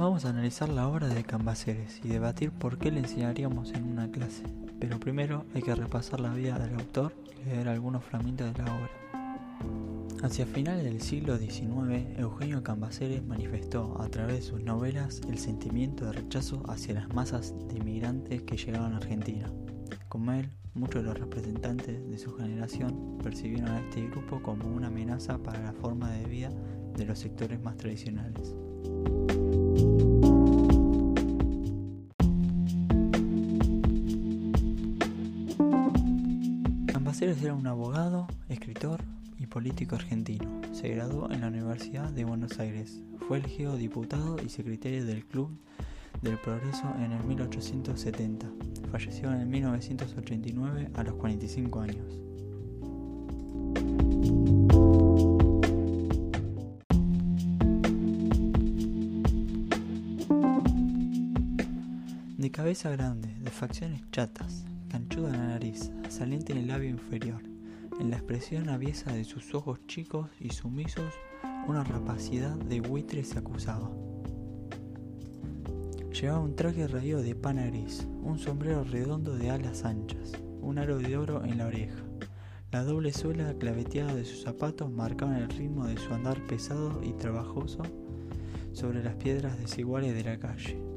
[0.00, 4.10] Vamos a analizar la obra de Cambaceres y debatir por qué le enseñaríamos en una
[4.10, 4.44] clase,
[4.78, 8.74] pero primero hay que repasar la vida del autor y leer algunos fragmentos de la
[8.74, 8.90] obra.
[10.22, 16.06] Hacia finales del siglo XIX, Eugenio Cambaceres manifestó a través de sus novelas el sentimiento
[16.06, 19.52] de rechazo hacia las masas de inmigrantes que llegaban a Argentina.
[20.08, 24.86] Como él, muchos de los representantes de su generación percibieron a este grupo como una
[24.86, 26.50] amenaza para la forma de vida
[26.96, 28.54] de los sectores más tradicionales.
[37.20, 39.02] Cambaceres era un abogado, escritor
[39.38, 40.62] y político argentino.
[40.72, 43.02] Se graduó en la Universidad de Buenos Aires.
[43.28, 45.50] Fue elegido diputado y secretario del Club
[46.22, 48.46] del Progreso en el 1870.
[48.90, 52.06] Falleció en el 1989 a los 45 años.
[62.38, 67.42] De cabeza grande, de facciones chatas, canchuda en la nariz, saliente en el labio inferior,
[68.00, 71.14] en la expresión aviesa de sus ojos chicos y sumisos,
[71.68, 73.90] una rapacidad de buitre se acusaba.
[76.12, 80.98] Llevaba un traje raído de pana gris, un sombrero redondo de alas anchas, un aro
[80.98, 82.02] de oro en la oreja.
[82.72, 87.12] La doble suela claveteada de sus zapatos marcaban el ritmo de su andar pesado y
[87.12, 87.82] trabajoso
[88.72, 90.89] sobre las piedras desiguales de la calle.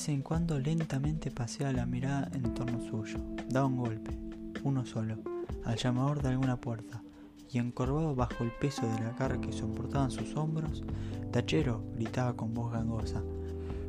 [0.00, 3.18] Vez en cuando lentamente paseaba la mirada en torno suyo,
[3.50, 4.16] daba un golpe,
[4.64, 5.18] uno solo
[5.64, 7.02] al llamador de alguna puerta,
[7.50, 10.84] y encorvado bajo el peso de la carga que soportaban sus hombros,
[11.32, 13.22] Tachero gritaba con voz gangosa: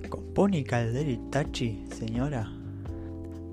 [0.09, 2.51] ¿Compone Calderi Tachi, señora?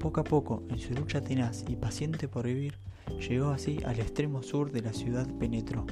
[0.01, 2.75] Poco a poco, en su lucha tenaz y paciente por vivir,
[3.21, 5.87] llegó así al extremo sur de la ciudad penetró,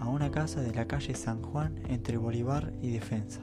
[0.00, 3.40] a una casa de la calle San Juan entre Bolívar y Defensa.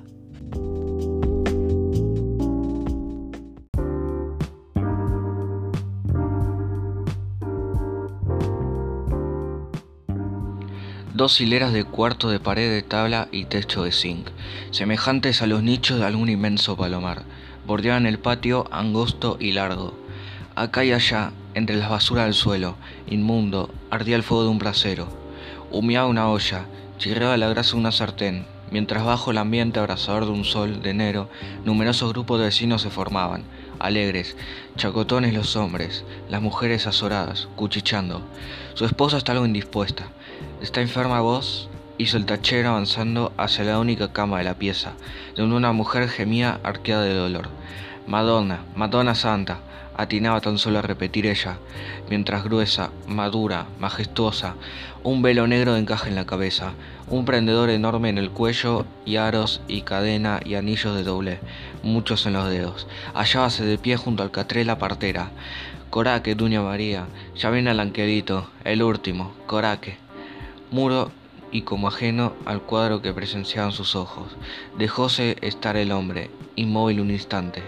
[11.13, 14.29] Dos hileras de cuarto de pared de tabla y techo de zinc,
[14.71, 17.21] semejantes a los nichos de algún inmenso palomar,
[17.67, 19.93] bordeaban el patio angosto y largo.
[20.55, 25.07] Acá y allá, entre las basuras del suelo, inmundo, ardía el fuego de un brasero.
[25.71, 26.65] Humeaba una olla,
[26.97, 30.89] chirreaba la grasa de una sartén, mientras bajo el ambiente abrasador de un sol de
[30.89, 31.29] enero,
[31.63, 33.43] numerosos grupos de vecinos se formaban,
[33.79, 34.35] alegres,
[34.75, 38.21] chacotones los hombres, las mujeres azoradas, cuchichando.
[38.73, 40.07] Su esposa está algo indispuesta.
[40.61, 41.69] ¿Está enferma vos?
[41.97, 44.93] hizo el tachero avanzando hacia la única cama de la pieza,
[45.35, 47.49] donde una mujer gemía arqueada de dolor.
[48.07, 49.59] Madonna, Madonna Santa,
[49.95, 51.57] atinaba tan solo a repetir ella,
[52.09, 54.55] mientras gruesa, madura, majestuosa,
[55.03, 56.73] un velo negro de encaje en la cabeza,
[57.13, 61.39] un prendedor enorme en el cuello y aros y cadena y anillos de doble,
[61.83, 62.87] muchos en los dedos.
[63.13, 65.31] Hallábase de pie junto al catré la partera.
[65.89, 70.03] Coraque, Duña María, ya viene el angelito, el último, coraque
[70.73, 71.11] muro
[71.51, 74.35] y como ajeno al cuadro que presenciaban sus ojos.
[74.77, 77.61] Dejóse estar el hombre, inmóvil un instante.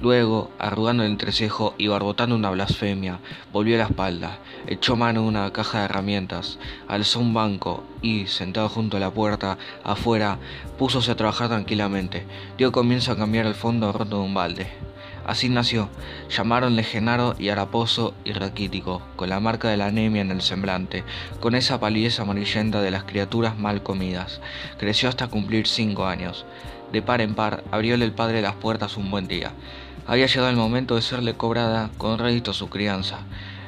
[0.00, 3.18] Luego, arrugando el entrecejo y barbotando una blasfemia,
[3.52, 8.70] volvió la espalda, echó mano a una caja de herramientas, alzó un banco y, sentado
[8.70, 10.38] junto a la puerta, afuera,
[10.78, 12.26] púsose a trabajar tranquilamente.
[12.56, 14.89] Dio comienzo a cambiar el fondo roto de un balde.
[15.26, 15.88] Así nació.
[16.28, 21.04] Llamaronle Genaro y Haraposo y raquítico, con la marca de la anemia en el semblante,
[21.40, 24.40] con esa palidez amarillenta de las criaturas mal comidas.
[24.78, 26.46] Creció hasta cumplir cinco años.
[26.92, 29.52] De par en par, abrióle el padre las puertas un buen día.
[30.06, 33.18] Había llegado el momento de serle cobrada con rédito su crianza.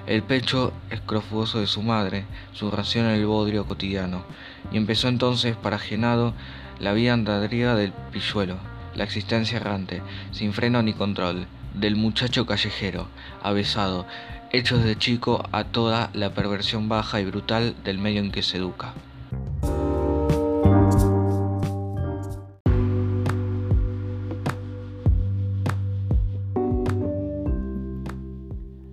[0.06, 4.24] El pecho escrofuoso de su madre, su ración en el bodrio cotidiano.
[4.72, 6.34] Y empezó entonces, para Genado,
[6.80, 13.06] la vida andadriga del pilluelo la existencia errante, sin freno ni control, del muchacho callejero,
[13.42, 14.06] avesado,
[14.50, 18.58] hecho desde chico a toda la perversión baja y brutal del medio en que se
[18.58, 18.92] educa.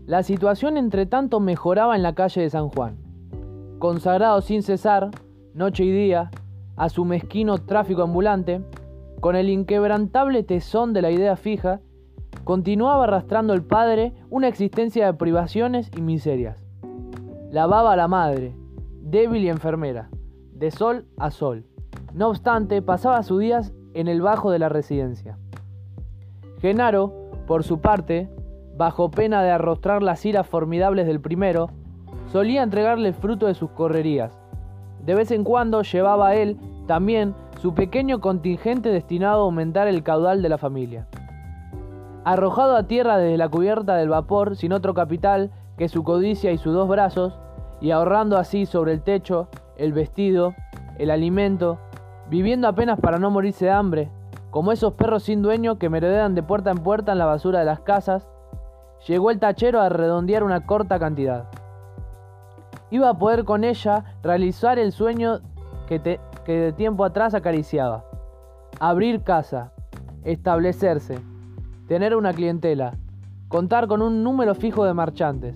[0.09, 2.97] La situación entre tanto mejoraba en la calle de San Juan.
[3.77, 5.11] Consagrado sin cesar,
[5.53, 6.31] noche y día,
[6.77, 8.61] a su mezquino tráfico ambulante,
[9.19, 11.81] con el inquebrantable tesón de la idea fija,
[12.43, 16.63] continuaba arrastrando el padre una existencia de privaciones y miserias.
[17.51, 18.55] Lavaba a la madre,
[19.01, 20.09] débil y enfermera,
[20.53, 21.65] de sol a sol.
[22.13, 25.37] No obstante, pasaba sus días en el bajo de la residencia.
[26.59, 27.13] Genaro,
[27.47, 28.29] por su parte,
[28.77, 31.69] bajo pena de arrostrar las iras formidables del primero,
[32.31, 34.31] solía entregarle fruto de sus correrías.
[35.03, 36.57] De vez en cuando llevaba a él
[36.87, 41.07] también su pequeño contingente destinado a aumentar el caudal de la familia.
[42.23, 46.57] Arrojado a tierra desde la cubierta del vapor sin otro capital que su codicia y
[46.57, 47.37] sus dos brazos,
[47.81, 50.53] y ahorrando así sobre el techo, el vestido,
[50.97, 51.79] el alimento,
[52.29, 54.09] viviendo apenas para no morirse de hambre,
[54.51, 57.65] como esos perros sin dueño que merodean de puerta en puerta en la basura de
[57.65, 58.29] las casas,
[59.05, 61.49] llegó el tachero a redondear una corta cantidad.
[62.89, 65.41] Iba a poder con ella realizar el sueño
[65.87, 66.19] que,
[66.49, 68.05] que de tiempo atrás acariciaba.
[68.79, 69.71] Abrir casa,
[70.23, 71.19] establecerse,
[71.87, 72.97] tener una clientela,
[73.49, 75.53] contar con un número fijo de marchantes.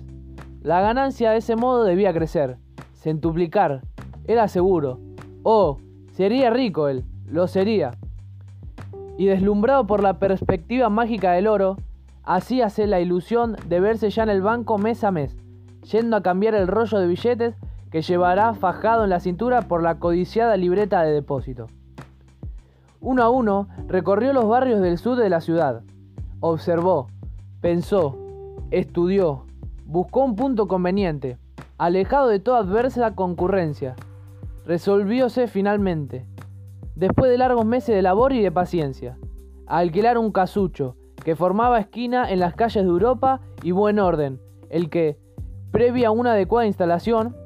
[0.62, 2.58] La ganancia de ese modo debía crecer,
[2.92, 3.80] centuplicar,
[4.28, 5.00] era seguro.
[5.42, 5.78] Oh,
[6.12, 7.90] sería rico él, lo sería.
[9.18, 11.76] Y deslumbrado por la perspectiva mágica del oro,
[12.22, 15.36] hacíase la ilusión de verse ya en el banco mes a mes,
[15.90, 17.56] yendo a cambiar el rollo de billetes
[17.94, 21.68] que llevará fajado en la cintura por la codiciada libreta de depósito.
[23.00, 25.82] Uno a uno recorrió los barrios del sur de la ciudad,
[26.40, 27.06] observó,
[27.60, 28.18] pensó,
[28.72, 29.44] estudió,
[29.86, 31.38] buscó un punto conveniente,
[31.78, 33.94] alejado de toda adversa concurrencia.
[34.66, 36.26] Resolvióse finalmente,
[36.96, 39.18] después de largos meses de labor y de paciencia,
[39.68, 44.40] a alquilar un casucho que formaba esquina en las calles de Europa y buen orden,
[44.68, 45.16] el que,
[45.70, 47.36] previa a una adecuada instalación,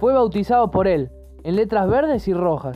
[0.00, 1.10] fue bautizado por él,
[1.44, 2.74] en letras verdes y rojas,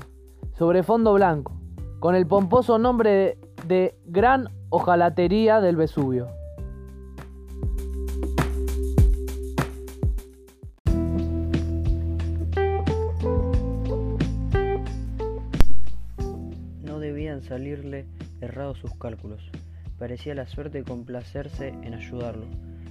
[0.59, 1.59] sobre fondo blanco,
[1.99, 6.29] con el pomposo nombre de, de Gran Ojalatería del Vesubio.
[16.83, 18.05] No debían salirle
[18.43, 19.51] errados sus cálculos.
[19.99, 22.45] Parecía la suerte complacerse en ayudarlo,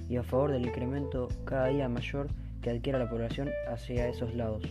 [0.08, 2.26] y a favor del incremento cada día mayor
[2.64, 4.64] que adquiera la población hacia esos lados.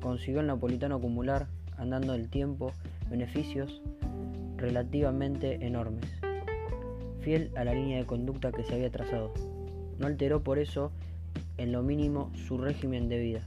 [0.00, 2.72] Consiguió el napolitano acumular, andando el tiempo,
[3.10, 3.82] beneficios
[4.56, 6.06] relativamente enormes,
[7.20, 9.34] fiel a la línea de conducta que se había trazado.
[9.98, 10.92] No alteró por eso
[11.58, 13.42] en lo mínimo su régimen de vida.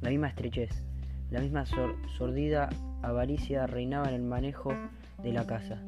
[0.00, 0.82] La misma estrechez,
[1.30, 2.70] la misma sordida
[3.02, 4.72] avaricia reinaba en el manejo
[5.22, 5.80] de la casa,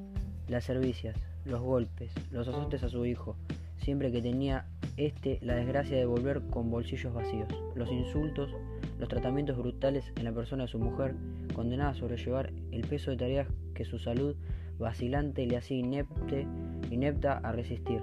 [0.47, 3.35] las servicias, los golpes, los azotes a su hijo,
[3.79, 4.67] siempre que tenía
[5.07, 8.55] éste la desgracia de volver con bolsillos vacíos, los insultos,
[8.99, 11.15] los tratamientos brutales en la persona de su mujer,
[11.55, 14.37] condenada a sobrellevar el peso de tareas que su salud
[14.79, 16.47] vacilante le hacía inepte,
[16.91, 18.01] inepta a resistir.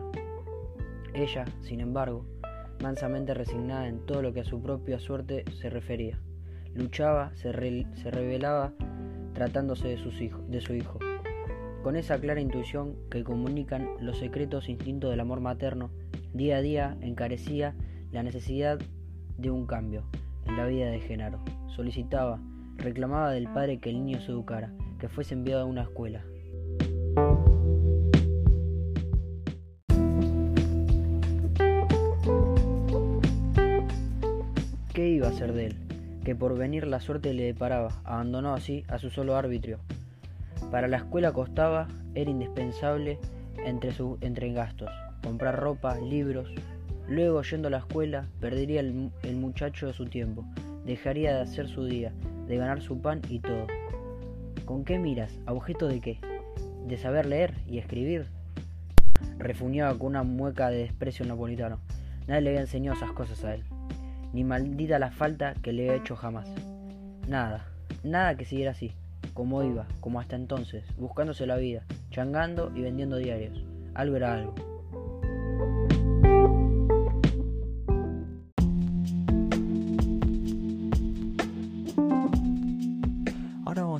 [1.13, 2.25] Ella, sin embargo,
[2.81, 6.19] mansamente resignada en todo lo que a su propia suerte se refería,
[6.73, 7.51] luchaba, se,
[7.95, 8.73] se rebelaba
[9.33, 10.15] tratándose de, sus
[10.47, 10.99] de su hijo.
[11.83, 15.89] Con esa clara intuición que comunican los secretos instintos del amor materno,
[16.33, 17.75] día a día encarecía
[18.11, 18.79] la necesidad
[19.37, 20.03] de un cambio
[20.45, 21.39] en la vida de Genaro.
[21.75, 22.39] Solicitaba,
[22.77, 26.23] reclamaba del padre que el niño se educara, que fuese enviado a una escuela.
[34.93, 35.75] ¿Qué iba a hacer de él?
[36.23, 39.77] Que por venir la suerte le deparaba, abandonó así a su solo árbitro.
[40.71, 43.19] Para la escuela costaba, era indispensable
[43.63, 44.89] entre, su, entre gastos,
[45.27, 46.53] comprar ropa, libros.
[47.07, 50.45] Luego, yendo a la escuela, perdería el, el muchacho su tiempo,
[50.85, 52.11] dejaría de hacer su día,
[52.47, 53.67] de ganar su pan y todo.
[54.65, 55.39] ¿Con qué miras?
[55.45, 56.19] ¿A objeto de qué?
[56.87, 58.27] ¿De saber leer y escribir?
[59.37, 61.79] Refuñaba con una mueca de desprecio napolitano.
[62.27, 63.63] Nadie le había enseñado esas cosas a él
[64.33, 66.47] ni maldita la falta que le he hecho jamás.
[67.27, 67.65] Nada,
[68.03, 68.93] nada que siguiera así,
[69.33, 73.63] como iba, como hasta entonces, buscándose la vida, changando y vendiendo diarios.
[73.93, 74.53] Algo era algo.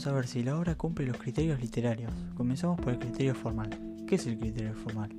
[0.09, 2.11] A ver si la obra cumple los criterios literarios.
[2.35, 3.69] Comenzamos por el criterio formal.
[4.07, 5.09] ¿Qué es el criterio formal?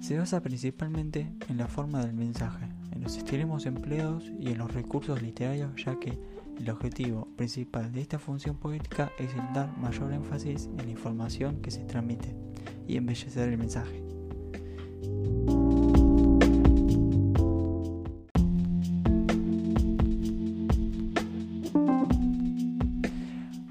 [0.00, 4.72] Se basa principalmente en la forma del mensaje, en los extremos empleados y en los
[4.72, 6.18] recursos literarios, ya que
[6.58, 11.60] el objetivo principal de esta función poética es el dar mayor énfasis en la información
[11.62, 12.34] que se transmite
[12.88, 14.02] y embellecer el mensaje.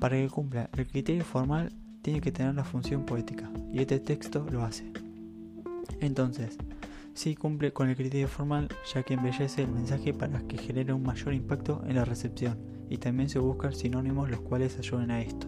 [0.07, 4.47] Para que cumpla el criterio formal tiene que tener la función poética y este texto
[4.49, 4.85] lo hace.
[5.99, 6.57] Entonces,
[7.13, 11.03] sí cumple con el criterio formal ya que embellece el mensaje para que genere un
[11.03, 12.57] mayor impacto en la recepción
[12.89, 15.45] y también se buscan sinónimos los cuales ayuden a esto.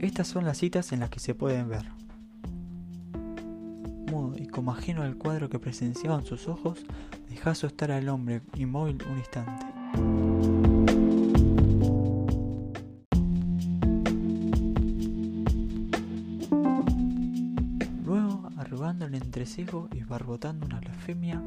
[0.00, 2.03] Estas son las citas en las que se pueden ver.
[4.54, 6.78] Como ajeno al cuadro que presenciaban sus ojos,
[7.28, 9.66] dejó estar al hombre inmóvil un instante.
[18.04, 21.42] Luego, arrugando el entrecejo y barbotando una blasfemia,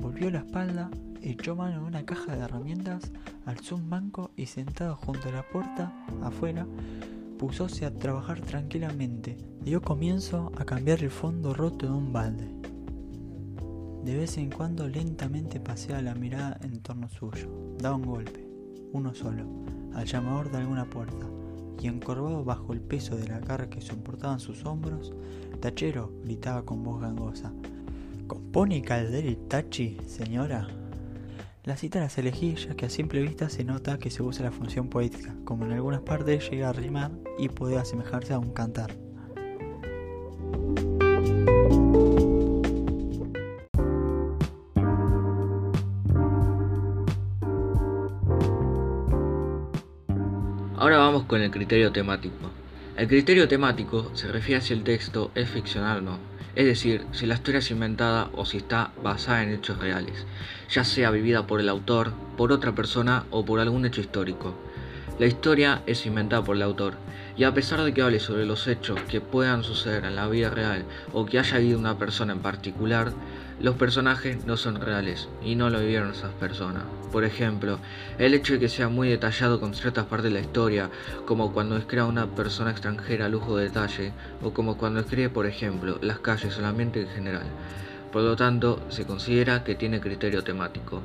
[0.00, 0.90] volvió la espalda,
[1.22, 3.12] echó mano de una caja de herramientas,
[3.46, 5.92] alzó un banco y sentado junto a la puerta,
[6.24, 6.66] afuera,
[7.40, 9.38] pusóse a trabajar tranquilamente.
[9.62, 12.44] Dio comienzo a cambiar el fondo roto de un balde.
[14.04, 18.46] De vez en cuando lentamente paseaba la mirada en torno suyo, daba un golpe,
[18.92, 19.46] uno solo,
[19.94, 21.26] al llamador de alguna puerta,
[21.80, 25.14] y encorvado bajo el peso de la carga que soportaban sus hombros,
[25.60, 27.54] Tachero gritaba con voz gangosa.
[28.26, 30.68] ¿Compone Caldera y Tachi, señora?
[31.64, 34.50] La cita las elegí ya que a simple vista se nota que se usa la
[34.50, 38.96] función poética, como en algunas partes llega a rimar y puede asemejarse a un cantar.
[50.76, 52.34] Ahora vamos con el criterio temático.
[52.96, 56.18] El criterio temático se refiere a si el texto es ficcional o no,
[56.54, 60.26] es decir, si la historia es inventada o si está basada en hechos reales,
[60.68, 64.54] ya sea vivida por el autor, por otra persona o por algún hecho histórico.
[65.20, 66.94] La historia es inventada por el autor,
[67.36, 70.48] y a pesar de que hable sobre los hechos que puedan suceder en la vida
[70.48, 73.12] real o que haya vivido una persona en particular,
[73.60, 76.84] los personajes no son reales y no lo vivieron esas personas.
[77.12, 77.78] Por ejemplo,
[78.16, 80.88] el hecho de que sea muy detallado con ciertas partes de la historia,
[81.26, 84.12] como cuando describe a una persona extranjera a lujo de detalle,
[84.42, 87.44] o como cuando describe, por ejemplo, las calles o el ambiente en general.
[88.10, 91.02] Por lo tanto, se considera que tiene criterio temático.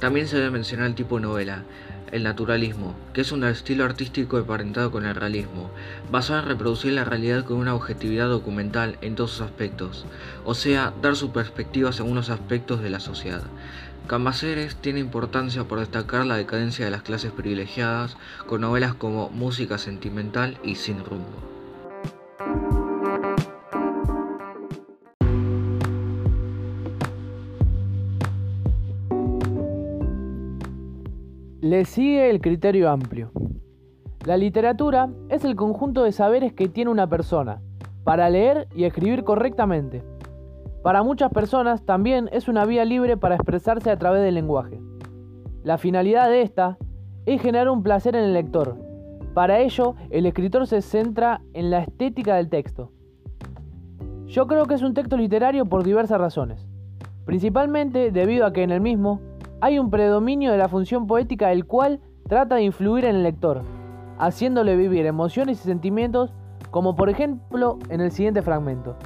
[0.00, 1.62] También se debe mencionar el tipo de novela,
[2.10, 5.70] el naturalismo, que es un estilo artístico emparentado con el realismo,
[6.10, 10.06] basado en reproducir la realidad con una objetividad documental en todos sus aspectos,
[10.44, 13.42] o sea, dar su perspectiva según los aspectos de la sociedad.
[14.06, 18.16] Cambaceres tiene importancia por destacar la decadencia de las clases privilegiadas
[18.46, 21.59] con novelas como Música Sentimental y Sin Rumbo.
[31.70, 33.30] Le sigue el criterio amplio.
[34.26, 37.62] La literatura es el conjunto de saberes que tiene una persona
[38.02, 40.02] para leer y escribir correctamente.
[40.82, 44.80] Para muchas personas también es una vía libre para expresarse a través del lenguaje.
[45.62, 46.76] La finalidad de esta
[47.24, 48.76] es generar un placer en el lector.
[49.32, 52.90] Para ello, el escritor se centra en la estética del texto.
[54.26, 56.66] Yo creo que es un texto literario por diversas razones,
[57.26, 59.20] principalmente debido a que en el mismo
[59.60, 63.62] hay un predominio de la función poética el cual trata de influir en el lector,
[64.18, 66.32] haciéndole vivir emociones y sentimientos
[66.70, 68.96] como por ejemplo en el siguiente fragmento.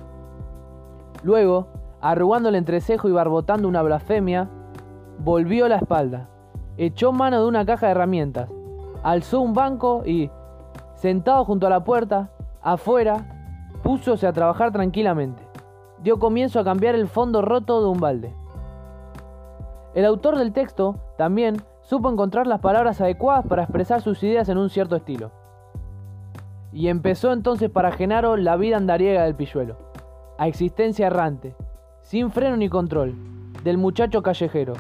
[1.23, 1.69] Luego,
[2.01, 4.49] arrugando el entrecejo y barbotando una blasfemia,
[5.19, 6.29] volvió la espalda,
[6.77, 8.51] echó mano de una caja de herramientas,
[9.03, 10.31] alzó un banco y,
[10.95, 12.31] sentado junto a la puerta,
[12.63, 15.43] afuera, púsose a trabajar tranquilamente.
[16.03, 18.35] Dio comienzo a cambiar el fondo roto de un balde.
[19.95, 24.59] El autor del texto también supo encontrar las palabras adecuadas para expresar sus ideas en
[24.59, 25.31] un cierto estilo.
[26.73, 29.77] Y empezó entonces para Genaro la vida andariega del pilluelo,
[30.37, 31.55] a existencia errante,
[32.03, 33.15] sin freno ni control,
[33.63, 34.73] del muchacho callejero,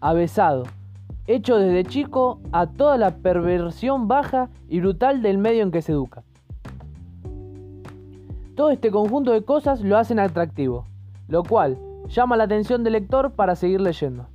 [0.00, 0.64] avesado,
[1.26, 5.92] hecho desde chico a toda la perversión baja y brutal del medio en que se
[5.92, 6.22] educa.
[8.54, 10.86] Todo este conjunto de cosas lo hacen atractivo,
[11.28, 11.76] lo cual
[12.08, 14.26] llama la atención del lector para seguir leyendo.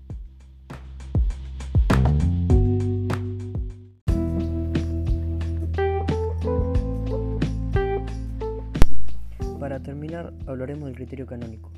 [9.80, 11.72] Para terminar, hablaremos del criterio canónico.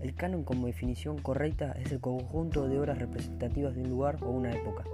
[0.00, 4.28] El canon como definición correcta es el conjunto de obras representativas de un lugar o
[4.28, 4.84] una época.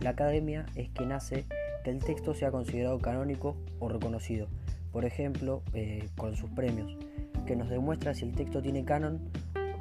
[0.00, 1.46] La academia es que nace
[1.82, 4.48] que el texto sea considerado canónico o reconocido,
[4.92, 6.94] por ejemplo, eh, con sus premios,
[7.46, 9.30] que nos demuestra si el texto tiene canon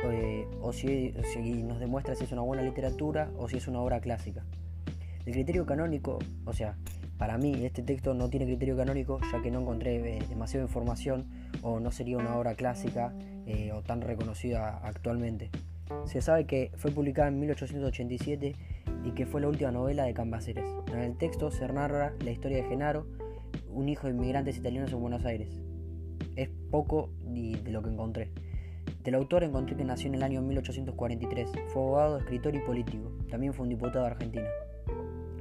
[0.05, 3.81] eh, o si, si nos demuestra si es una buena literatura o si es una
[3.81, 4.45] obra clásica.
[5.25, 6.77] El criterio canónico, o sea,
[7.17, 11.40] para mí este texto no tiene criterio canónico ya que no encontré eh, demasiada información
[11.61, 13.13] o no sería una obra clásica
[13.45, 15.49] eh, o tan reconocida actualmente.
[16.05, 18.55] Se sabe que fue publicada en 1887
[19.03, 20.65] y que fue la última novela de Cambaceres.
[20.91, 23.07] En el texto se narra la historia de Genaro,
[23.69, 25.49] un hijo de inmigrantes italianos en Buenos Aires.
[26.35, 28.31] es poco de lo que encontré.
[29.03, 33.53] Del autor encontré que nació en el año 1843, fue abogado, escritor y político, también
[33.53, 34.47] fue un diputado de Argentina.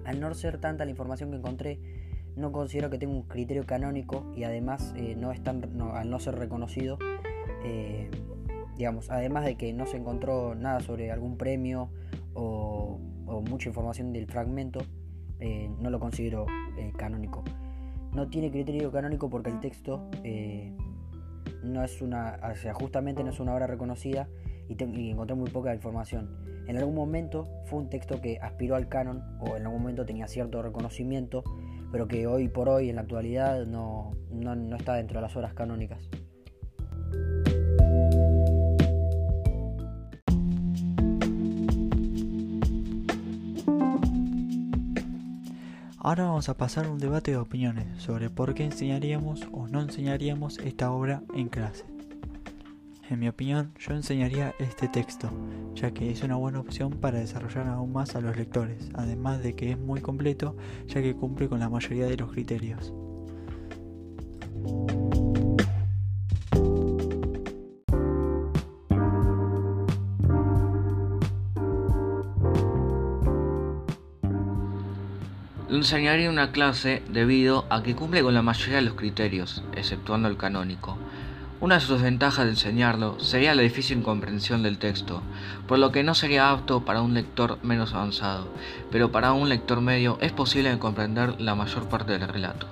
[0.04, 1.78] Al no ser tanta la información que encontré,
[2.40, 6.36] no considero que tenga un criterio canónico y además eh, no es al no ser
[6.36, 6.98] reconocido,
[7.64, 8.10] eh,
[8.76, 11.90] digamos, además de que no se encontró nada sobre algún premio
[12.34, 12.98] o,
[13.48, 14.80] mucha información del fragmento,
[15.38, 16.46] eh, no lo considero
[16.96, 17.44] canónico.
[18.12, 20.10] No tiene criterio canónico porque el texto
[21.62, 24.28] no es una, sea, justamente no es una obra reconocida
[24.68, 26.28] y, y, encontré muy poca información.
[26.66, 30.26] En algún momento fue un texto que aspiró al canon o en algún momento tenía
[30.26, 31.44] cierto reconocimiento,
[31.90, 35.36] pero que hoy por hoy en la actualidad no, no, no está dentro de las
[35.36, 36.08] obras canónicas.
[46.02, 49.82] Ahora vamos a pasar a un debate de opiniones sobre por qué enseñaríamos o no
[49.82, 51.89] enseñaríamos esta obra en clase.
[53.10, 55.32] En mi opinión, yo enseñaría este texto,
[55.74, 59.56] ya que es una buena opción para desarrollar aún más a los lectores, además de
[59.56, 62.92] que es muy completo, ya que cumple con la mayoría de los criterios.
[75.68, 80.36] enseñaría una clase debido a que cumple con la mayoría de los criterios, exceptuando el
[80.36, 80.98] canónico.
[81.62, 85.20] Una de sus ventajas de enseñarlo sería la difícil comprensión del texto,
[85.68, 88.46] por lo que no sería apto para un lector menos avanzado,
[88.90, 92.66] pero para un lector medio es posible comprender la mayor parte del relato.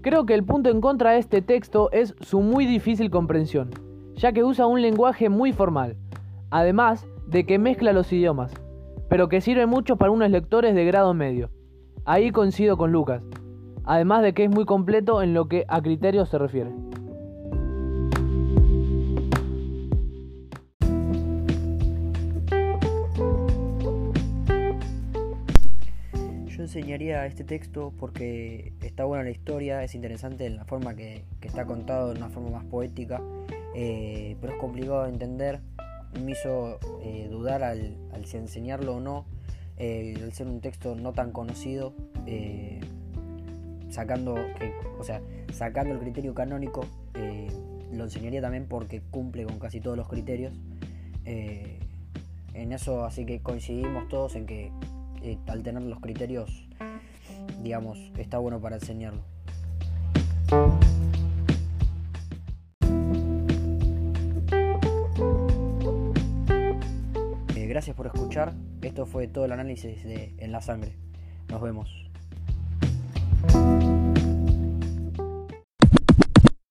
[0.00, 3.68] Creo que el punto en contra de este texto es su muy difícil comprensión,
[4.14, 5.98] ya que usa un lenguaje muy formal,
[6.50, 8.52] además de que mezcla los idiomas,
[9.08, 11.50] pero que sirve mucho para unos lectores de grado medio.
[12.04, 13.22] Ahí coincido con Lucas,
[13.84, 16.70] además de que es muy completo en lo que a criterios se refiere.
[26.66, 31.64] enseñaría este texto porque está buena la historia, es interesante en la forma que, está
[31.64, 33.20] contado, de una forma más poética,
[33.74, 35.60] eh, pero es complicado de entender.
[36.22, 39.26] Me hizo eh, dudar al, si enseñarlo o no,
[39.76, 41.92] eh, al ser un texto no tan conocido,
[43.90, 45.20] sacando, que, o sea,
[45.52, 46.86] sacando el criterio canónico,
[47.92, 50.52] lo enseñaría también porque cumple con casi todos los criterios.
[51.24, 54.72] en eso, así que coincidimos todos en que
[55.46, 56.66] al tener los criterios,
[57.62, 59.35] digamos, está bueno para enseñarlo.
[67.86, 68.54] Gracias por escuchar.
[68.82, 70.96] Esto fue todo el análisis de En la Sangre.
[71.48, 72.05] Nos vemos.